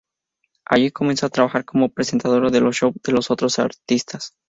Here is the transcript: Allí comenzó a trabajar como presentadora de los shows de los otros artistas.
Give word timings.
Allí 0.65 0.89
comenzó 0.91 1.27
a 1.27 1.29
trabajar 1.29 1.63
como 1.63 1.89
presentadora 1.89 2.49
de 2.49 2.59
los 2.59 2.75
shows 2.75 2.95
de 3.05 3.11
los 3.13 3.29
otros 3.29 3.59
artistas. 3.59 4.33